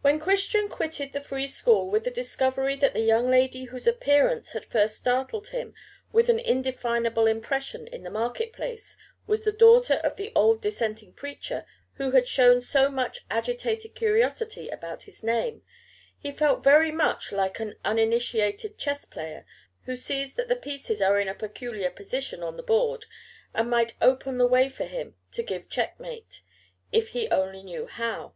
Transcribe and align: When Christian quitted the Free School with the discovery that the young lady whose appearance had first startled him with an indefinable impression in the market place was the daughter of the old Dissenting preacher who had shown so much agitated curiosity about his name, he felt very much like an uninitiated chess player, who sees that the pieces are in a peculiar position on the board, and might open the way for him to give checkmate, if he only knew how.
When 0.00 0.18
Christian 0.20 0.70
quitted 0.70 1.12
the 1.12 1.20
Free 1.20 1.46
School 1.46 1.90
with 1.90 2.04
the 2.04 2.10
discovery 2.10 2.76
that 2.76 2.94
the 2.94 3.00
young 3.02 3.28
lady 3.28 3.64
whose 3.64 3.86
appearance 3.86 4.52
had 4.52 4.64
first 4.64 4.96
startled 4.96 5.48
him 5.48 5.74
with 6.12 6.30
an 6.30 6.38
indefinable 6.38 7.26
impression 7.26 7.86
in 7.88 8.04
the 8.04 8.10
market 8.10 8.54
place 8.54 8.96
was 9.26 9.44
the 9.44 9.52
daughter 9.52 9.96
of 9.96 10.16
the 10.16 10.32
old 10.34 10.62
Dissenting 10.62 11.12
preacher 11.12 11.66
who 11.96 12.12
had 12.12 12.26
shown 12.26 12.62
so 12.62 12.88
much 12.90 13.26
agitated 13.30 13.94
curiosity 13.94 14.70
about 14.70 15.02
his 15.02 15.22
name, 15.22 15.60
he 16.18 16.32
felt 16.32 16.64
very 16.64 16.90
much 16.90 17.30
like 17.30 17.60
an 17.60 17.74
uninitiated 17.84 18.78
chess 18.78 19.04
player, 19.04 19.44
who 19.82 19.94
sees 19.94 20.36
that 20.36 20.48
the 20.48 20.56
pieces 20.56 21.02
are 21.02 21.20
in 21.20 21.28
a 21.28 21.34
peculiar 21.34 21.90
position 21.90 22.42
on 22.42 22.56
the 22.56 22.62
board, 22.62 23.04
and 23.52 23.68
might 23.68 23.92
open 24.00 24.38
the 24.38 24.46
way 24.46 24.70
for 24.70 24.84
him 24.86 25.16
to 25.32 25.42
give 25.42 25.68
checkmate, 25.68 26.40
if 26.92 27.08
he 27.08 27.28
only 27.30 27.62
knew 27.62 27.86
how. 27.86 28.32